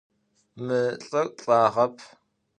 Mı 0.65 0.81
lh'ır 1.07 1.27
lhagep. 1.43 1.95